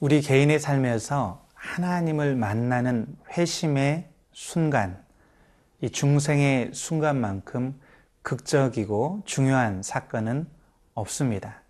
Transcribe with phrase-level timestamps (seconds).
[0.00, 5.04] 우리 개인의 삶에서 하나님을 만나는 회심의 순간,
[5.82, 7.78] 이 중생의 순간만큼
[8.22, 10.46] 극적이고 중요한 사건은
[10.94, 11.60] 없습니다.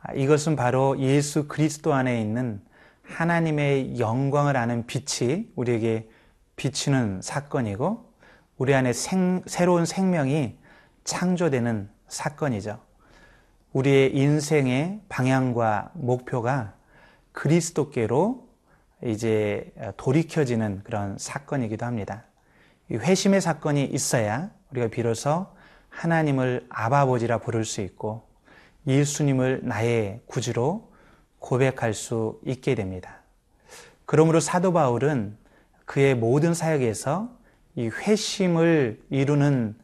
[0.00, 2.62] 아, 이것은 바로 예수 그리스도 안에 있는
[3.02, 6.08] 하나님의 영광을 아는 빛이 우리에게
[6.56, 8.10] 비치는 사건이고
[8.56, 10.56] 우리 안에 생, 새로운 생명이
[11.04, 12.80] 창조되는 사건이죠.
[13.74, 16.72] 우리의 인생의 방향과 목표가
[17.34, 18.48] 그리스도께로
[19.04, 22.24] 이제 돌이켜지는 그런 사건이기도 합니다.
[22.90, 25.46] 회심의 사건이 있어야 우리가 비로소
[25.90, 28.26] 하나님을 아바보지라 부를 수 있고
[28.86, 30.92] 예수님을 나의 구주로
[31.38, 33.20] 고백할 수 있게 됩니다.
[34.06, 35.36] 그러므로 사도 바울은
[35.84, 37.30] 그의 모든 사역에서
[37.76, 39.76] 이 회심을 이루는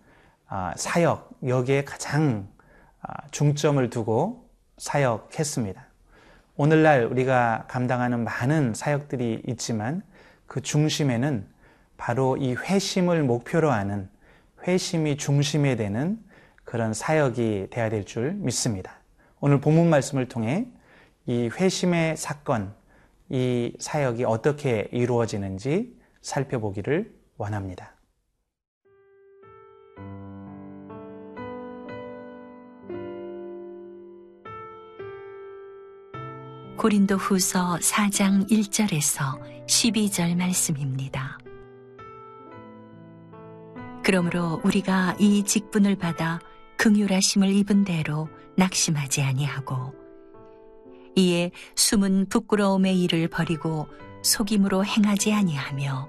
[0.46, 2.48] 아, 사역, 여기에 가장
[3.02, 5.89] 아, 중점을 두고 사역했습니다.
[6.56, 10.02] 오늘날 우리가 감당하는 많은 사역들이 있지만
[10.46, 11.46] 그 중심에는
[11.96, 14.08] 바로 이 회심을 목표로 하는
[14.66, 16.18] 회심이 중심에 되는
[16.64, 19.00] 그런 사역이 되어야 될 줄 믿습니다.
[19.40, 20.66] 오늘 본문 말씀을 통해
[21.26, 22.74] 이 회심의 사건,
[23.28, 27.94] 이 사역이 어떻게 이루어지는지 살펴보기를 원합니다.
[36.81, 41.39] 고린도 후서 4장 1절에서 12절 말씀입니다.
[44.03, 46.41] 그러므로 우리가 이 직분을 받아
[46.78, 49.92] 긍휼하심을 입은 대로 낙심하지 아니하고
[51.17, 53.86] 이에 숨은 부끄러움의 일을 버리고
[54.23, 56.08] 속임으로 행하지 아니하며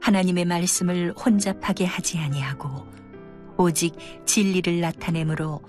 [0.00, 2.86] 하나님의 말씀을 혼잡하게 하지 아니하고
[3.58, 3.94] 오직
[4.24, 5.60] 진리를 나타내므로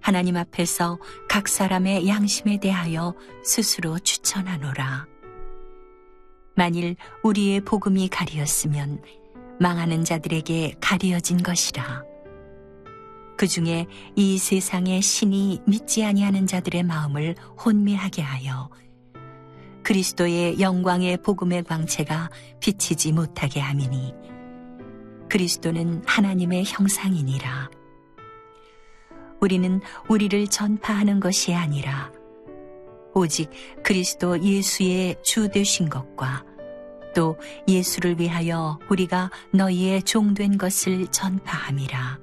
[0.00, 5.06] 하나님 앞에서 각 사람의 양심에 대하여 스스로 추천하노라.
[6.56, 9.02] 만일 우리의 복음이 가리었으면
[9.58, 12.04] 망하는 자들에게 가리어진 것이라.
[13.36, 17.34] 그 중에 이 세상의 신이 믿지 아니하는 자들의 마음을
[17.64, 18.68] 혼미하게 하여
[19.82, 22.30] 그리스도의 영광의 복음의 광채가
[22.60, 24.12] 비치지 못하게 함이니
[25.30, 27.79] 그리스도는 하나님의 형상이니라.
[29.40, 32.12] 우리는 우리를 전파하는 것이 아니라
[33.14, 33.50] 오직
[33.82, 36.44] 그리스도 예수의 주 되신 것과
[37.14, 37.36] 또
[37.66, 42.18] 예수를 위하여 우리가 너희의 종된 것을 전파함이라.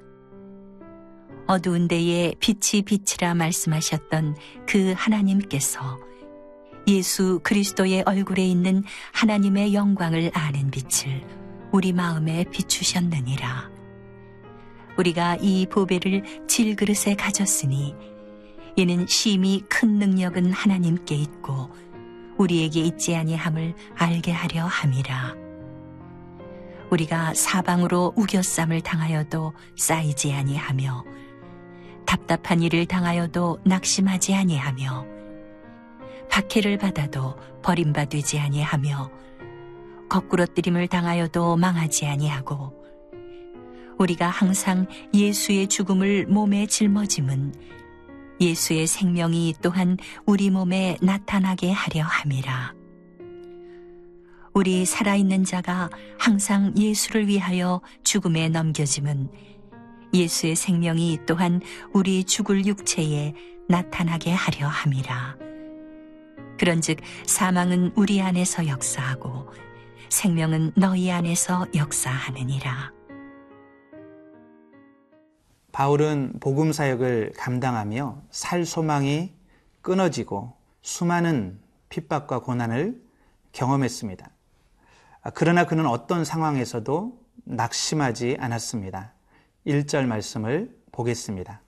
[1.47, 4.35] 어두운 데에 빛이 빛이라 말씀하셨던
[4.65, 5.99] 그 하나님께서
[6.87, 8.83] 예수 그리스도의 얼굴에 있는
[9.13, 11.25] 하나님의 영광을 아는 빛을
[11.71, 13.76] 우리 마음에 비추셨느니라.
[14.97, 17.95] 우리가 이 보배를 질그릇에 가졌으니
[18.75, 21.69] 이는 심히 큰 능력은 하나님께 있고
[22.37, 25.35] 우리에게 있지 아니함을 알게 하려 함이라.
[26.91, 31.03] 우리가 사방으로 우겨쌈을 당하여도 쌓이지 아니하며
[32.05, 35.05] 답답한 일을 당하여도 낙심하지 아니하며
[36.29, 39.11] 박해를 받아도 버림받지 아니하며
[40.07, 42.86] 거꾸러뜨림을 당하여도 망하지 아니하고
[43.99, 47.53] 우리가 항상 예수의 죽음을 몸에 짊어짐은
[48.39, 52.75] 예수의 생명이 또한 우리 몸에 나타나게 하려 함이라.
[54.53, 59.29] 우리 살아있는 자가 항상 예수를 위하여 죽음에 넘겨짐은
[60.13, 61.61] 예수의 생명이 또한
[61.93, 63.33] 우리 죽을 육체에
[63.67, 65.37] 나타나게 하려 함이라.
[66.57, 69.51] 그런즉 사망은 우리 안에서 역사하고
[70.09, 72.96] 생명은 너희 안에서 역사하느니라.
[75.77, 79.31] 바울은 복음 사역을 감당하며 살 소망이
[79.83, 82.99] 끊어지고 수많은 핍박과 고난을
[83.51, 84.27] 경험했습니다.
[85.35, 89.13] 그러나 그는 어떤 상황에서도 낙심하지 않았습니다.
[89.67, 91.61] 1절 말씀을 보겠습니다.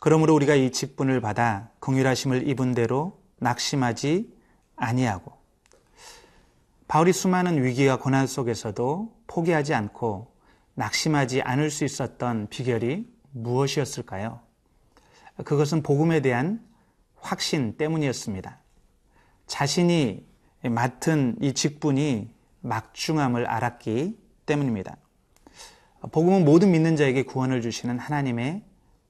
[0.00, 4.36] 그러므로 우리가 이 직분을 받아 긍휼하심을 입은 대로 낙심하지
[4.74, 5.38] 아니하고
[6.88, 10.29] 바울이 수많은 위기와 고난 속에서도 포기하지 않고
[10.80, 14.40] 낙심하지 않을 수 있었던 비결이 무엇이었을까요?
[15.44, 16.66] 그것은 복음에 대한
[17.16, 18.58] 확신 때문이었습니다.
[19.46, 20.26] 자신이
[20.62, 22.30] 맡은 이 직분이
[22.62, 24.96] 막중함을 알았기 때문입니다.
[26.12, 28.62] 복음은 모든 믿는 자에게 구원을 주시는 하나님의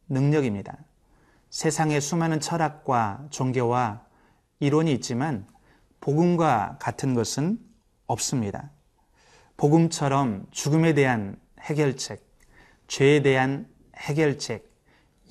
[0.09, 0.77] 능력입니다.
[1.51, 4.03] 세상에 수많은 철학과 종교와
[4.59, 5.47] 이론이 있지만
[6.01, 7.61] 복음과 같은 것은
[8.09, 8.71] 없습니다.
[9.57, 12.23] 복음처럼 죽음에 대한 해결책,
[12.89, 14.69] 죄에 대한 해결책,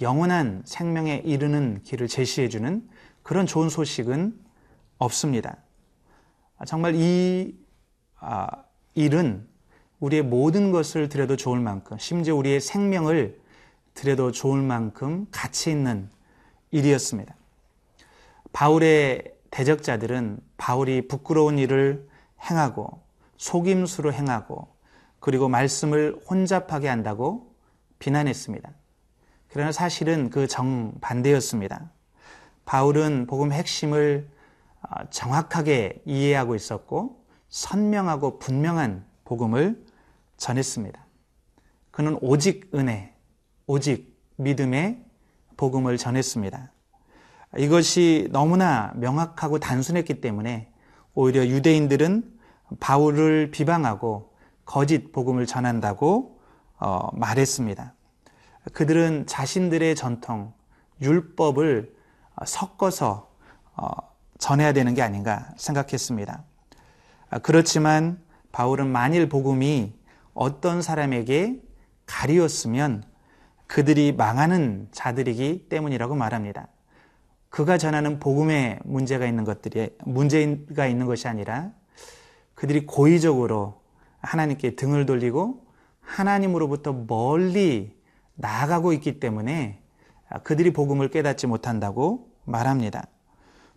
[0.01, 2.87] 영원한 생명에 이르는 길을 제시해주는
[3.23, 4.39] 그런 좋은 소식은
[4.97, 5.57] 없습니다.
[6.65, 7.55] 정말 이
[8.19, 8.47] 아,
[8.95, 9.47] 일은
[9.99, 13.39] 우리의 모든 것을 드려도 좋을 만큼, 심지어 우리의 생명을
[13.93, 16.09] 드려도 좋을 만큼 가치 있는
[16.71, 17.35] 일이었습니다.
[18.53, 22.07] 바울의 대적자들은 바울이 부끄러운 일을
[22.49, 23.01] 행하고
[23.37, 24.67] 속임수로 행하고
[25.19, 27.53] 그리고 말씀을 혼잡하게 한다고
[27.99, 28.69] 비난했습니다.
[29.49, 31.91] 그러나 사실은 그 정반대였습니다.
[32.65, 34.29] 바울은 복음 핵심을
[34.81, 39.83] 어, 정확하게 이해하고 있었고 선명하고 분명한 복음을
[40.37, 41.05] 전했습니다.
[41.91, 43.13] 그는 오직 은혜,
[43.65, 45.03] 오직 믿음의
[45.57, 46.71] 복음을 전했습니다.
[47.57, 50.71] 이것이 너무나 명확하고 단순했기 때문에
[51.13, 52.39] 오히려 유대인들은
[52.79, 54.28] 바울을 비방하고
[54.69, 56.39] 거짓 복음을 전한다고
[56.77, 57.95] 어, 말했습니다.
[58.73, 60.53] 그들은 자신들의 전통,
[61.01, 61.91] 율법을
[62.45, 63.31] 섞어서
[63.75, 63.89] 어,
[64.37, 66.43] 전해야 되는 게 아닌가 생각했습니다.
[67.41, 68.21] 그렇지만
[68.51, 69.91] 바울은 만일 복음이
[70.35, 71.59] 어떤 사람에게
[72.05, 73.03] 가리웠으면
[73.65, 76.67] 그들이 망하는 자들이기 때문이라고 말합니다.
[77.49, 81.71] 그가 전하는 복음에 문제가 있는 것들이 문제가 있는 것이 아니라
[82.53, 83.79] 그들이 고의적으로
[84.21, 85.65] 하나님께 등을 돌리고
[86.01, 87.95] 하나님으로부터 멀리
[88.35, 89.81] 나아가고 있기 때문에
[90.43, 93.07] 그들이 복음을 깨닫지 못한다고 말합니다.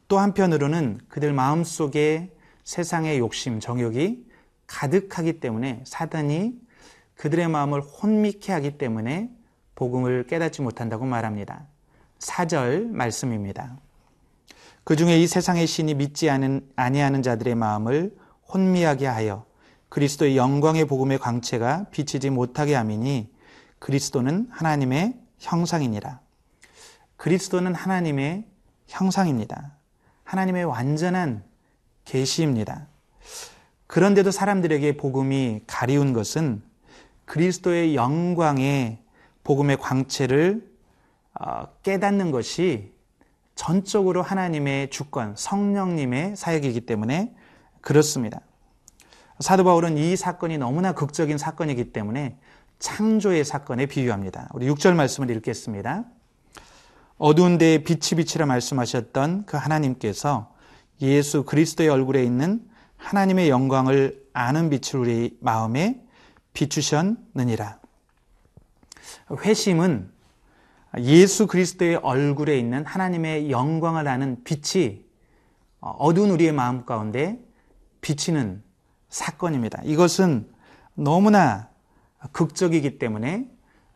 [0.09, 2.35] 또 한편으로는 그들 마음 속에
[2.65, 4.27] 세상의 욕심, 정욕이
[4.67, 6.61] 가득하기 때문에 사단이
[7.17, 9.31] 그들의 마음을 혼미케 하기 때문에
[9.75, 11.67] 복음을 깨닫지 못한다고 말합니다.
[12.19, 13.77] 4절 말씀입니다.
[14.85, 18.17] 그 중에 이 세상의 신이 믿지 않은, 아니하는 자들의 마음을
[18.53, 19.45] 혼미하게 하여
[19.93, 23.31] 그리스도의 영광의 복음의 광채가 비치지 못하게 함이니
[23.79, 26.19] 그리스도는 하나님의 형상이니라.
[27.19, 28.47] 그리스도는 하나님의
[28.87, 29.77] 형상입니다.
[30.25, 31.45] 하나님의 완전한
[32.07, 32.87] 계시입니다.
[33.87, 36.63] 그런데도 사람들에게 복음이 가리운 것은
[37.27, 38.99] 그리스도의 영광의
[39.45, 40.73] 복음의 광채를
[41.39, 42.95] 어, 깨닫는 것이
[43.57, 47.35] 전적으로 하나님의 주권, 성령님의 사역이기 때문에
[47.83, 48.41] 그렇습니다.
[49.43, 52.39] 사도 바울은 이 사건이 너무나 극적인 사건이기 때문에
[52.79, 54.49] 창조의 사건에 비유합니다.
[54.55, 56.05] 우리 6절 말씀을 읽겠습니다.
[57.19, 60.53] 어두운 데에 빛이 빛이라 말씀하셨던 그 하나님께서
[61.01, 62.63] 예수 그리스도의 얼굴에 있는
[62.97, 66.01] 하나님의 영광을 아는 빛을 우리 마음에
[66.53, 67.81] 비추셨느니라.
[69.45, 70.11] 회심은
[70.99, 75.05] 예수 그리스도의 얼굴에 있는 하나님의 영광을 아는 빛이
[75.81, 77.39] 어두운 우리의 마음 가운데
[78.03, 78.63] 비치는
[79.13, 79.83] 사건입니다.
[79.85, 80.49] 이것은
[80.95, 81.69] 너무나
[82.33, 83.47] 극적이기 때문에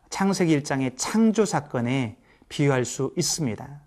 [0.09, 2.17] 창세기 1장의 창조 사건에
[2.49, 3.81] 비유할 수 있습니다.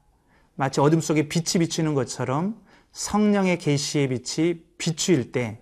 [0.56, 2.60] 마치 어둠 속에 빛이 비추는 것처럼
[2.92, 5.60] 성령의 계시의 빛이 비추일 때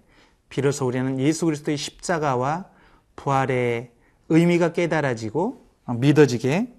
[0.48, 2.70] 비로소 우리는 예수 그리스도의 십자가와
[3.14, 3.92] 부활의
[4.30, 6.74] 의미가 깨달아지고 믿어지게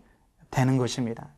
[0.49, 1.29] 되는 것입니다.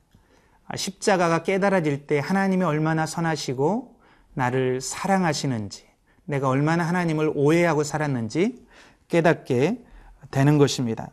[0.74, 4.00] 십자가가 깨달아질 때 하나님이 얼마나 선하시고
[4.34, 5.91] 나를 사랑하시는지,
[6.32, 8.66] 내가 얼마나 하나님을 오해하고 살았는지
[9.10, 9.84] 깨닫게
[10.32, 11.12] 되는 것입니다.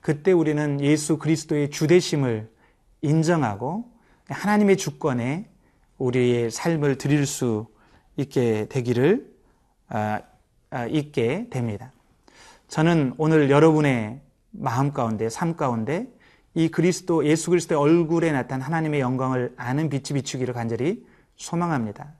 [0.00, 2.48] 그때 우리는 예수 그리스도의 주대심을
[3.02, 3.90] 인정하고
[4.28, 5.46] 하나님의 주권에
[5.98, 7.66] 우리의 삶을 드릴 수
[8.16, 9.34] 있게 되기를
[9.88, 10.20] 아,
[10.70, 11.92] 아, 있게 됩니다.
[12.68, 14.20] 저는 오늘 여러분의
[14.50, 16.06] 마음 가운데, 삶 가운데
[16.54, 21.04] 이 그리스도, 예수 그리스도의 얼굴에 나타난 하나님의 영광을 아는 빛이 비추기를 간절히
[21.36, 22.12] 소망합니다.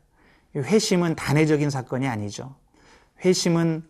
[0.56, 2.54] 회심은 단회적인 사건이 아니죠.
[3.24, 3.84] 회심은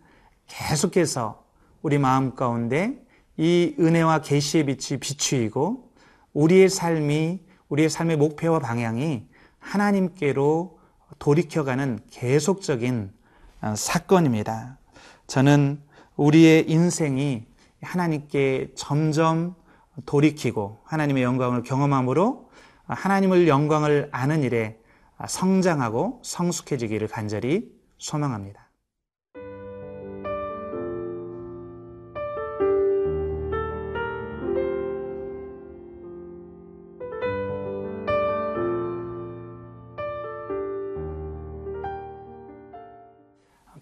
[0.47, 1.45] 계속해서
[1.83, 3.03] 우리 마음 가운데
[3.37, 5.93] 이 은혜와 계시의 빛이 비추이고
[6.33, 9.27] 우리의 삶이 우리의 삶의 목표와 방향이
[9.59, 10.79] 하나님께로
[11.19, 13.13] 돌이켜가는 계속적인
[13.63, 14.79] 어, 사건입니다.
[15.27, 15.81] 저는
[16.17, 17.47] 우리의 인생이
[17.83, 19.55] 하나님께 점점
[20.07, 22.51] 돌이키고 하나님의 영광을 경험함으로
[22.87, 24.79] 하나님을 영광을 아는 일에
[25.27, 28.65] 성장하고 성숙해지기를 간절히 소망합니다.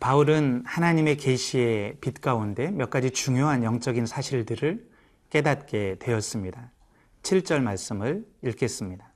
[0.02, 4.90] 바울은 하나님의 계시의 빛 가운데 몇 가지 중요한 영적인 사실들을
[5.30, 6.72] 깨닫게 되었습니다.
[7.22, 9.11] 7절 말씀을 읽겠습니다.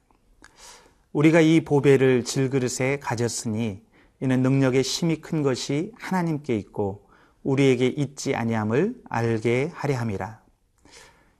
[1.13, 3.83] 우리가 이 보배를 질그릇에 가졌으니
[4.21, 7.09] 이는 능력의 힘이 큰 것이 하나님께 있고
[7.43, 10.41] 우리에게 있지 아니함을 알게 하려 함이라.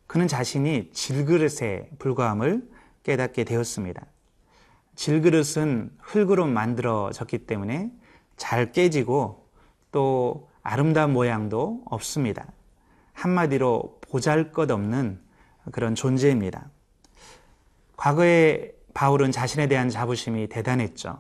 [0.07, 2.69] 그는 자신이 질그릇에 불과함을
[3.03, 4.07] 깨닫게 되었습니다.
[4.95, 7.91] 질그릇은 흙으로 만들어졌기 때문에
[8.37, 9.49] 잘 깨지고
[9.93, 12.47] 또 아름다운 모양도 없습니다.
[13.13, 15.21] 한마디로 보잘 것 없는
[15.73, 16.71] 그런 존재입니다.
[17.97, 21.19] 과거에 바울은 자신에 대한 자부심이 대단했죠.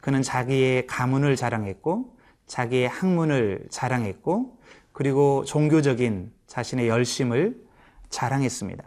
[0.00, 2.16] 그는 자기의 가문을 자랑했고,
[2.46, 4.58] 자기의 학문을 자랑했고,
[4.92, 7.62] 그리고 종교적인 자신의 열심을
[8.08, 8.82] 자랑했습니다.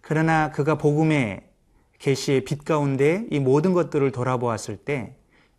[0.00, 1.44] 그러나 그가 복음의
[2.00, 5.14] 계시의 빛 가운데 이 모든 것들을 돌아보았을 때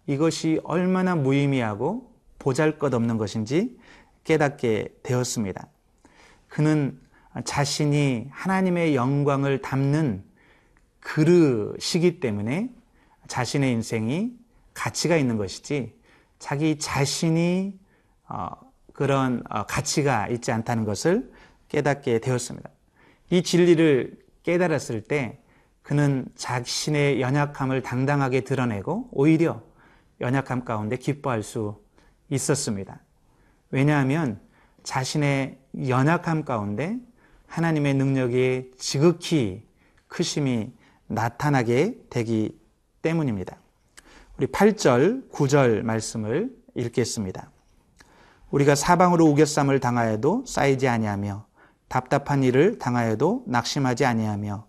[0.06, 3.78] 이것이 얼마나 무의미하고 보잘 것 없는 것인지
[4.26, 5.68] 깨닫게 되었습니다.
[6.50, 7.00] 그는
[7.46, 10.29] 자신이 하나님의 영광을 담는
[11.00, 12.70] 그릇이기 때문에
[13.28, 14.34] 자신의 인생이
[14.74, 15.94] 가치가 있는 것이지
[16.40, 17.78] 자기 자신이
[18.28, 18.50] 어,
[18.94, 21.32] 그런 어, 가치가 있지 않다는 것을
[21.68, 22.70] 깨닫게 되었습니다.
[23.30, 25.40] 이 진리를 깨달았을 때
[25.84, 29.62] 그는 자신의 연약함을 당당하게 드러내고 오히려
[30.22, 31.82] 연약함 가운데 기뻐할 수
[32.30, 33.00] 있었습니다.
[33.72, 34.40] 왜냐하면
[34.84, 36.98] 자신의 연약함 가운데
[37.48, 39.64] 하나님의 능력이 지극히
[40.08, 40.72] 크심이
[41.10, 42.58] 나타나게 되기
[43.02, 43.58] 때문입니다.
[44.38, 47.52] 우리 8절, 9절 말씀을 읽겠습니다.
[48.52, 51.46] 우리가 사방으로 우겨쌈을 당하여도 쌓이지 아니하며
[51.88, 54.66] 답답한 일을 당하여도 낙심하지 아니하며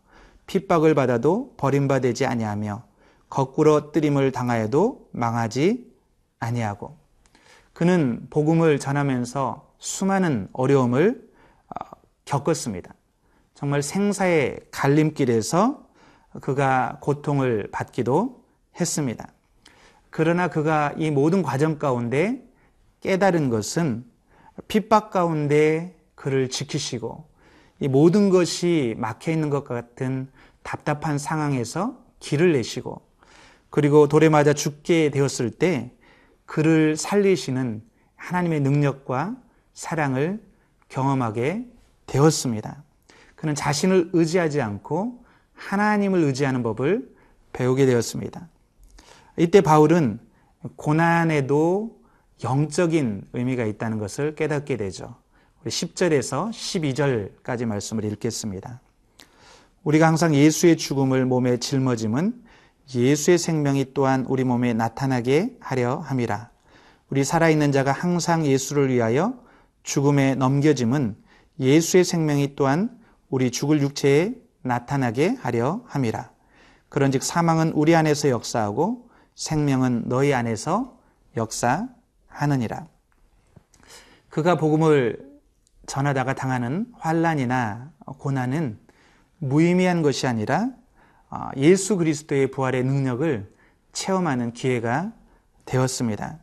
[0.47, 2.83] 핍박을 받아도 버림받지 아니하며
[3.29, 5.89] 거꾸로 뜨림을 당하여도 망하지
[6.41, 6.97] 아니하고
[7.73, 11.31] 그는 복음을 전하면서 수많은 어려움을
[11.69, 11.85] 어,
[12.25, 12.93] 겪었습니다.
[13.55, 15.90] 정말 생사의 갈림길에서
[16.41, 18.45] 그가 고통을 받기도
[18.79, 19.33] 했습니다.
[20.11, 22.43] 그러나 그가 이 모든 과정 가운데
[23.01, 24.05] 깨달은 것은
[24.69, 27.25] 핍박 가운데 그를 지키시고
[27.81, 30.31] 이 모든 것이 막혀 있는 것 같은
[30.63, 33.01] 답답한 상황에서 길을 내시고
[33.71, 35.93] 그리고 돌에 맞아 죽게 되었을 때
[36.45, 37.83] 그를 살리시는
[38.17, 39.37] 하나님의 능력과
[39.73, 40.43] 사랑을
[40.89, 41.67] 경험하게
[42.07, 42.83] 되었습니다.
[43.37, 45.20] 그는 자신을 의지하지 않고
[45.61, 47.09] 하나님을 의지하는 법을
[47.53, 48.49] 배우게 되었습니다.
[49.37, 50.19] 이때 바울은
[50.77, 52.01] 고난에도
[52.43, 55.17] 영적인 의미가 있다는 것을 깨닫게 되죠.
[55.63, 58.81] 우리 10절에서 12절까지 말씀을 읽겠습니다.
[59.85, 62.43] 우리가 항상 예수의 죽음을 몸에 짊어짐은
[62.95, 66.51] 예수의 생명이 또한 우리 몸에 나타나게 하려 함이라.
[67.11, 69.39] 우리 살아있는 자가 항상 예수를 위하여
[69.83, 71.17] 죽음에 넘겨짐은
[71.61, 72.99] 예수의 생명이 또한
[73.29, 76.31] 우리 죽을 육체에 나타나게 하려 함이라.
[76.89, 80.99] 그런즉 사망은 우리 안에서 역사하고 생명은 너희 안에서
[81.37, 82.87] 역사하느니라.
[84.29, 85.31] 그가 복음을
[85.87, 88.79] 전하다가 당하는 환란이나 고난은
[89.39, 90.71] 무의미한 것이 아니라
[91.31, 93.53] 어, 예수 그리스도의 부활의 능력을
[93.93, 95.13] 체험하는 기회가
[95.65, 96.39] 되었습니다.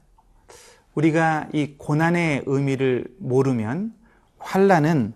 [0.95, 3.93] 우리가 이 고난의 의미를 모르면
[4.39, 5.13] 환란은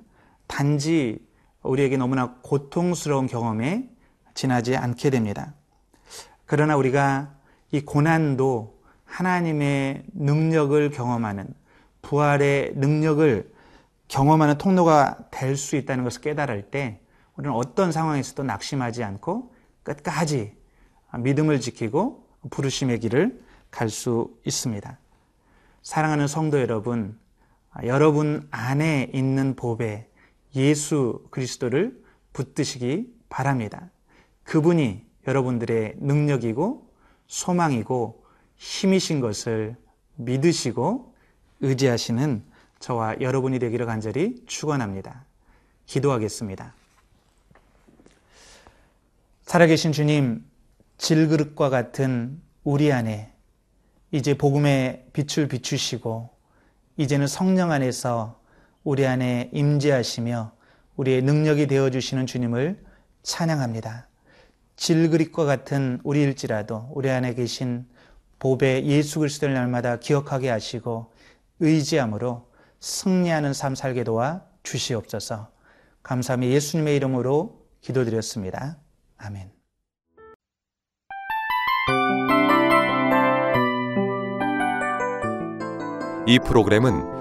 [0.47, 1.25] 단지
[1.63, 3.89] 우리에게 너무나 고통스러운 경험에
[4.33, 5.53] 지나지 않게 됩니다.
[6.45, 7.33] 그러나 우리가
[7.71, 11.53] 이 고난도 하나님의 능력을 경험하는
[12.01, 13.51] 부활의 능력을
[14.07, 16.99] 경험하는 통로가 될 수 있다는 것을 깨달을 때
[17.35, 19.53] 우리는 어떤 상황에서도 낙심하지 않고
[19.83, 20.53] 끝까지
[21.17, 24.97] 믿음을 지키고 부르심의 길을 갈 수 있습니다.
[25.81, 27.17] 사랑하는 성도 여러분,
[27.83, 30.09] 여러분 안에 있는 법에
[30.55, 32.01] 예수 그리스도를
[32.33, 33.89] 붙드시기 바랍니다.
[34.43, 36.89] 그분이 여러분들의 능력이고
[37.27, 38.23] 소망이고
[38.57, 39.75] 힘이신 것을
[40.15, 41.15] 믿으시고
[41.61, 42.43] 의지하시는
[42.79, 45.25] 저와 여러분이 되기를 간절히 축원합니다.
[45.85, 46.73] 기도하겠습니다.
[49.43, 50.45] 살아계신 주님,
[50.97, 53.33] 질그릇과 같은 우리 안에
[54.11, 56.29] 이제 복음의 빛을 비추시고
[56.97, 58.40] 이제는 성령 안에서
[58.83, 60.51] 우리 안에 임재하시며
[60.95, 62.83] 우리의 능력이 되어 주시는 주님을
[63.23, 64.07] 찬양합니다.
[64.75, 67.85] 질그릇과 같은 우리일지라도 우리 안에 계신
[68.39, 71.13] 보배 예수 그리스도를 날마다 기억하게 하시고
[71.59, 75.51] 의지함으로 승리하는 삶 살게 도와 주시옵소서.
[76.01, 78.77] 감사함이 예수님의 이름으로 기도드렸습니다.
[79.17, 79.51] 아멘.
[86.25, 87.20] 이 프로그램은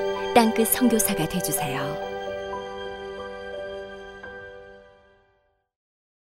[0.33, 2.10] 땅끝 선교사가 되주세요.